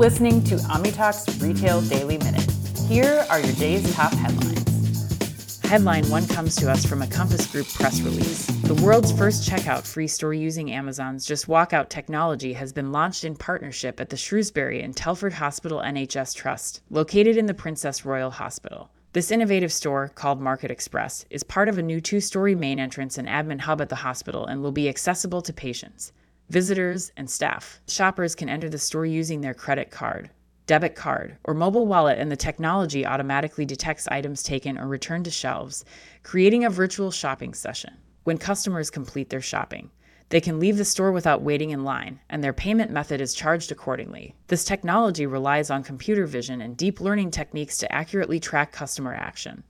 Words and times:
listening 0.00 0.42
to 0.42 0.56
OmniTalk's 0.56 1.42
Retail 1.42 1.82
Daily 1.82 2.16
Minute. 2.16 2.50
Here 2.88 3.26
are 3.28 3.38
your 3.38 3.52
day's 3.56 3.94
top 3.94 4.14
headlines. 4.14 5.58
Headline 5.58 6.08
one 6.08 6.26
comes 6.26 6.56
to 6.56 6.70
us 6.70 6.86
from 6.86 7.02
a 7.02 7.06
Compass 7.06 7.46
Group 7.52 7.68
press 7.68 8.00
release. 8.00 8.46
The 8.62 8.82
world's 8.82 9.12
first 9.12 9.46
checkout 9.46 9.86
free 9.86 10.08
store 10.08 10.32
using 10.32 10.72
Amazon's 10.72 11.26
Just 11.26 11.48
Walk 11.48 11.74
Out 11.74 11.90
technology 11.90 12.54
has 12.54 12.72
been 12.72 12.92
launched 12.92 13.24
in 13.24 13.36
partnership 13.36 14.00
at 14.00 14.08
the 14.08 14.16
Shrewsbury 14.16 14.80
and 14.80 14.96
Telford 14.96 15.34
Hospital 15.34 15.80
NHS 15.80 16.34
Trust, 16.34 16.80
located 16.88 17.36
in 17.36 17.44
the 17.44 17.52
Princess 17.52 18.06
Royal 18.06 18.30
Hospital. 18.30 18.88
This 19.12 19.30
innovative 19.30 19.70
store, 19.70 20.08
called 20.08 20.40
Market 20.40 20.70
Express, 20.70 21.26
is 21.28 21.42
part 21.42 21.68
of 21.68 21.76
a 21.76 21.82
new 21.82 22.00
two 22.00 22.20
story 22.20 22.54
main 22.54 22.80
entrance 22.80 23.18
and 23.18 23.28
admin 23.28 23.60
hub 23.60 23.82
at 23.82 23.90
the 23.90 23.96
hospital 23.96 24.46
and 24.46 24.62
will 24.62 24.72
be 24.72 24.88
accessible 24.88 25.42
to 25.42 25.52
patients 25.52 26.12
visitors, 26.50 27.12
and 27.16 27.30
staff. 27.30 27.80
Shoppers 27.86 28.34
can 28.34 28.48
enter 28.48 28.68
the 28.68 28.76
store 28.76 29.06
using 29.06 29.40
their 29.40 29.54
credit 29.54 29.90
card, 29.90 30.30
debit 30.66 30.96
card, 30.96 31.38
or 31.44 31.54
mobile 31.54 31.86
wallet, 31.86 32.18
and 32.18 32.30
the 32.30 32.36
technology 32.36 33.06
automatically 33.06 33.64
detects 33.64 34.08
items 34.08 34.42
taken 34.42 34.76
or 34.76 34.88
returned 34.88 35.24
to 35.24 35.30
shelves, 35.30 35.84
creating 36.24 36.64
a 36.64 36.70
virtual 36.70 37.12
shopping 37.12 37.54
session. 37.54 37.96
When 38.24 38.36
customers 38.36 38.90
complete 38.90 39.30
their 39.30 39.40
shopping, 39.40 39.90
they 40.30 40.40
can 40.40 40.60
leave 40.60 40.76
the 40.76 40.84
store 40.84 41.12
without 41.12 41.42
waiting 41.42 41.70
in 41.70 41.84
line, 41.84 42.20
and 42.28 42.42
their 42.42 42.52
payment 42.52 42.90
method 42.90 43.20
is 43.20 43.34
charged 43.34 43.72
accordingly. 43.72 44.34
This 44.48 44.64
technology 44.64 45.26
relies 45.26 45.70
on 45.70 45.82
computer 45.82 46.26
vision 46.26 46.60
and 46.60 46.76
deep 46.76 47.00
learning 47.00 47.30
techniques 47.30 47.78
to 47.78 47.92
accurately 47.92 48.38
track 48.38 48.72
customer 48.72 49.14
action. 49.14 49.62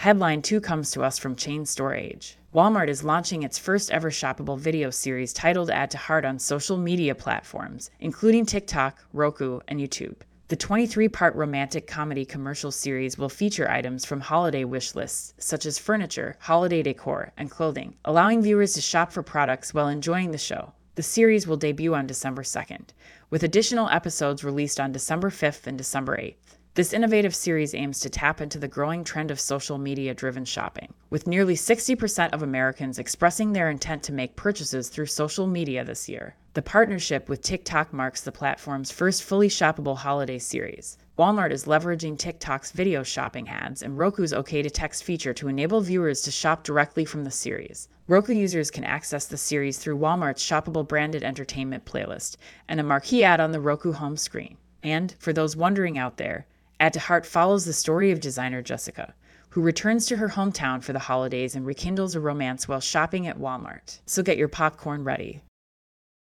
Headline 0.00 0.40
2 0.40 0.62
comes 0.62 0.90
to 0.92 1.02
us 1.02 1.18
from 1.18 1.36
Chain 1.36 1.66
Store 1.66 1.94
Age. 1.94 2.38
Walmart 2.54 2.88
is 2.88 3.04
launching 3.04 3.42
its 3.42 3.58
first 3.58 3.90
ever 3.90 4.08
shoppable 4.08 4.58
video 4.58 4.88
series 4.88 5.34
titled 5.34 5.68
Add 5.68 5.90
to 5.90 5.98
Heart 5.98 6.24
on 6.24 6.38
social 6.38 6.78
media 6.78 7.14
platforms, 7.14 7.90
including 8.00 8.46
TikTok, 8.46 9.04
Roku, 9.12 9.60
and 9.68 9.78
YouTube. 9.78 10.16
The 10.48 10.56
23 10.56 11.10
part 11.10 11.34
romantic 11.34 11.86
comedy 11.86 12.24
commercial 12.24 12.70
series 12.70 13.18
will 13.18 13.28
feature 13.28 13.70
items 13.70 14.06
from 14.06 14.20
holiday 14.20 14.64
wish 14.64 14.94
lists, 14.94 15.34
such 15.36 15.66
as 15.66 15.78
furniture, 15.78 16.38
holiday 16.40 16.82
decor, 16.82 17.32
and 17.36 17.50
clothing, 17.50 17.94
allowing 18.06 18.40
viewers 18.40 18.72
to 18.72 18.80
shop 18.80 19.12
for 19.12 19.22
products 19.22 19.74
while 19.74 19.88
enjoying 19.88 20.30
the 20.30 20.38
show. 20.38 20.72
The 20.94 21.02
series 21.02 21.46
will 21.46 21.58
debut 21.58 21.94
on 21.94 22.06
December 22.06 22.42
2nd, 22.42 22.88
with 23.28 23.42
additional 23.42 23.90
episodes 23.90 24.44
released 24.44 24.80
on 24.80 24.92
December 24.92 25.28
5th 25.28 25.66
and 25.66 25.76
December 25.76 26.16
8th. 26.16 26.56
This 26.74 26.92
innovative 26.92 27.34
series 27.34 27.74
aims 27.74 27.98
to 27.98 28.08
tap 28.08 28.40
into 28.40 28.56
the 28.56 28.68
growing 28.68 29.02
trend 29.02 29.32
of 29.32 29.40
social 29.40 29.76
media 29.76 30.14
driven 30.14 30.44
shopping, 30.44 30.94
with 31.10 31.26
nearly 31.26 31.56
60% 31.56 32.32
of 32.32 32.44
Americans 32.44 33.00
expressing 33.00 33.52
their 33.52 33.68
intent 33.68 34.04
to 34.04 34.12
make 34.12 34.36
purchases 34.36 34.88
through 34.88 35.06
social 35.06 35.48
media 35.48 35.84
this 35.84 36.08
year. 36.08 36.36
The 36.54 36.62
partnership 36.62 37.28
with 37.28 37.42
TikTok 37.42 37.92
marks 37.92 38.20
the 38.20 38.30
platform's 38.30 38.92
first 38.92 39.24
fully 39.24 39.48
shoppable 39.48 39.96
holiday 39.96 40.38
series. 40.38 40.96
Walmart 41.18 41.50
is 41.50 41.64
leveraging 41.64 42.16
TikTok's 42.16 42.70
video 42.70 43.02
shopping 43.02 43.48
ads 43.48 43.82
and 43.82 43.98
Roku's 43.98 44.32
OK 44.32 44.62
to 44.62 44.70
Text 44.70 45.02
feature 45.02 45.34
to 45.34 45.48
enable 45.48 45.80
viewers 45.80 46.22
to 46.22 46.30
shop 46.30 46.62
directly 46.62 47.04
from 47.04 47.24
the 47.24 47.32
series. 47.32 47.88
Roku 48.06 48.32
users 48.32 48.70
can 48.70 48.84
access 48.84 49.26
the 49.26 49.36
series 49.36 49.78
through 49.78 49.98
Walmart's 49.98 50.44
shoppable 50.44 50.86
branded 50.86 51.24
entertainment 51.24 51.84
playlist 51.84 52.36
and 52.68 52.78
a 52.78 52.84
marquee 52.84 53.24
ad 53.24 53.40
on 53.40 53.50
the 53.50 53.60
Roku 53.60 53.90
home 53.90 54.16
screen. 54.16 54.56
And 54.84 55.16
for 55.18 55.32
those 55.32 55.56
wondering 55.56 55.98
out 55.98 56.16
there, 56.16 56.46
Add 56.80 56.94
to 56.94 57.00
Heart 57.00 57.26
follows 57.26 57.66
the 57.66 57.74
story 57.74 58.10
of 58.10 58.20
designer 58.20 58.62
Jessica, 58.62 59.12
who 59.50 59.60
returns 59.60 60.06
to 60.06 60.16
her 60.16 60.30
hometown 60.30 60.82
for 60.82 60.94
the 60.94 60.98
holidays 60.98 61.54
and 61.54 61.66
rekindles 61.66 62.14
a 62.14 62.20
romance 62.20 62.66
while 62.66 62.80
shopping 62.80 63.26
at 63.26 63.38
Walmart. 63.38 64.00
So 64.06 64.22
get 64.22 64.38
your 64.38 64.48
popcorn 64.48 65.04
ready. 65.04 65.42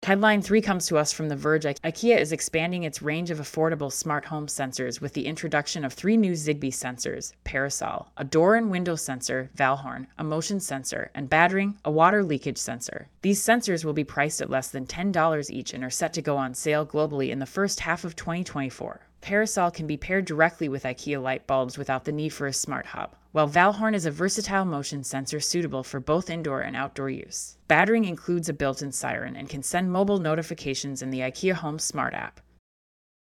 Headline 0.04 0.44
3 0.44 0.62
comes 0.62 0.86
to 0.88 0.98
us 0.98 1.12
from 1.12 1.30
The 1.30 1.36
Verge. 1.36 1.64
IKEA 1.64 2.20
is 2.20 2.32
expanding 2.32 2.84
its 2.84 3.02
range 3.02 3.32
of 3.32 3.40
affordable 3.40 3.92
smart 3.92 4.26
home 4.26 4.46
sensors 4.46 5.02
with 5.02 5.14
the 5.14 5.26
introduction 5.26 5.84
of 5.84 5.94
three 5.94 6.18
new 6.18 6.34
Zigbee 6.34 6.72
sensors 6.72 7.34
Parasoll, 7.46 8.10
a 8.18 8.24
door 8.24 8.56
and 8.56 8.70
window 8.70 8.96
sensor, 8.96 9.50
Vallhorn, 9.58 10.06
a 10.20 10.24
motion 10.24 10.60
sensor, 10.60 11.10
and 11.16 11.32
Badring, 11.32 11.78
a 11.84 11.90
water 11.90 12.24
leakage 12.24 12.60
sensor. 12.60 13.08
These 13.24 13.42
sensors 13.42 13.84
will 13.84 13.94
be 13.94 14.04
priced 14.04 14.40
at 14.40 14.52
less 14.52 14.70
than 14.70 14.86
$10 14.86 15.50
each 15.50 15.74
and 15.74 15.84
are 15.84 15.90
set 15.90 16.14
to 16.14 16.22
go 16.22 16.38
on 16.38 16.54
sale 16.54 16.86
globally 16.86 17.30
in 17.30 17.40
the 17.40 17.48
first 17.48 17.80
half 17.80 18.04
of 18.04 18.16
2024. 18.16 19.08
Parasoll 19.24 19.72
can 19.72 19.88
be 19.88 19.96
paired 19.96 20.26
directly 20.26 20.68
with 20.68 20.84
IKEA 20.84 21.22
light 21.22 21.48
bulbs 21.48 21.78
without 21.78 22.04
the 22.04 22.12
need 22.12 22.34
for 22.34 22.46
a 22.46 22.52
smart 22.52 22.88
hub, 22.88 23.16
while 23.32 23.48
Vallhorn 23.48 23.96
is 23.96 24.06
a 24.06 24.12
versatile 24.12 24.66
motion 24.66 25.02
sensor 25.02 25.40
suitable 25.40 25.82
for 25.82 26.02
both 26.02 26.30
indoor 26.30 26.60
and 26.60 26.76
outdoor 26.76 27.10
use. 27.10 27.58
Badring 27.70 28.06
includes 28.06 28.50
a 28.50 28.54
built 28.54 28.82
in 28.82 28.92
siren 28.92 29.38
and 29.38 29.48
can 29.48 29.64
send 29.64 29.94
mobile 29.94 30.20
notifications 30.20 31.02
in 31.02 31.10
the 31.10 31.22
IKEA 31.22 31.54
Home 31.54 31.80
Smart 31.80 32.14
app. 32.14 32.42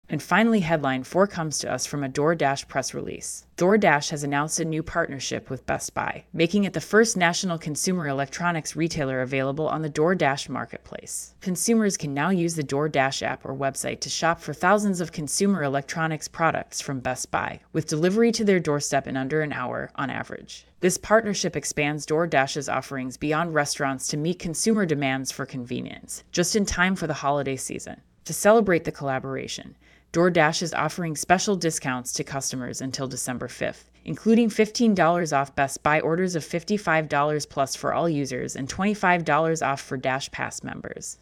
And 0.06 0.22
finally, 0.22 0.60
headline 0.60 1.02
4 1.02 1.26
comes 1.26 1.58
to 1.58 1.72
us 1.72 1.86
from 1.86 2.04
a 2.04 2.10
DoorDash 2.10 2.68
press 2.68 2.92
release. 2.92 3.46
DoorDash 3.56 4.10
has 4.10 4.22
announced 4.22 4.60
a 4.60 4.64
new 4.64 4.82
partnership 4.82 5.48
with 5.48 5.64
Best 5.64 5.94
Buy, 5.94 6.24
making 6.32 6.64
it 6.64 6.74
the 6.74 6.80
first 6.80 7.16
national 7.16 7.56
consumer 7.56 8.06
electronics 8.06 8.76
retailer 8.76 9.22
available 9.22 9.66
on 9.66 9.80
the 9.80 9.88
DoorDash 9.88 10.50
marketplace. 10.50 11.34
Consumers 11.40 11.96
can 11.96 12.12
now 12.12 12.28
use 12.28 12.54
the 12.54 12.62
DoorDash 12.62 13.22
app 13.22 13.46
or 13.46 13.54
website 13.54 14.00
to 14.00 14.10
shop 14.10 14.40
for 14.40 14.52
thousands 14.52 15.00
of 15.00 15.10
consumer 15.10 15.62
electronics 15.62 16.28
products 16.28 16.82
from 16.82 17.00
Best 17.00 17.30
Buy, 17.30 17.60
with 17.72 17.86
delivery 17.86 18.30
to 18.32 18.44
their 18.44 18.60
doorstep 18.60 19.06
in 19.06 19.16
under 19.16 19.40
an 19.40 19.54
hour 19.54 19.90
on 19.94 20.10
average. 20.10 20.66
This 20.80 20.98
partnership 20.98 21.56
expands 21.56 22.04
DoorDash's 22.04 22.68
offerings 22.68 23.16
beyond 23.16 23.54
restaurants 23.54 24.06
to 24.08 24.18
meet 24.18 24.38
consumer 24.38 24.84
demands 24.84 25.32
for 25.32 25.46
convenience, 25.46 26.24
just 26.30 26.56
in 26.56 26.66
time 26.66 26.94
for 26.94 27.06
the 27.06 27.14
holiday 27.14 27.56
season. 27.56 28.02
To 28.26 28.32
celebrate 28.32 28.84
the 28.84 28.92
collaboration, 28.92 29.76
DoorDash 30.14 30.62
is 30.62 30.72
offering 30.72 31.16
special 31.16 31.56
discounts 31.56 32.12
to 32.12 32.22
customers 32.22 32.80
until 32.80 33.08
December 33.08 33.48
5th, 33.48 33.82
including 34.04 34.48
$15 34.48 35.36
off 35.36 35.56
Best 35.56 35.82
Buy 35.82 35.98
orders 35.98 36.36
of 36.36 36.44
$55 36.44 37.48
plus 37.48 37.74
for 37.74 37.92
all 37.92 38.08
users 38.08 38.54
and 38.54 38.68
$25 38.68 39.66
off 39.66 39.80
for 39.80 39.96
Dash 39.96 40.30
Pass 40.30 40.62
members. 40.62 41.18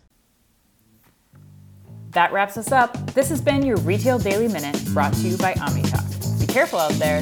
That 2.10 2.34
wraps 2.34 2.58
us 2.58 2.70
up. 2.70 2.94
This 3.14 3.30
has 3.30 3.40
been 3.40 3.64
your 3.64 3.78
Retail 3.78 4.18
Daily 4.18 4.48
Minute 4.48 4.78
brought 4.92 5.14
to 5.14 5.20
you 5.20 5.38
by 5.38 5.54
OmniTalk. 5.54 6.40
Be 6.40 6.52
careful 6.52 6.78
out 6.78 6.92
there. 6.92 7.20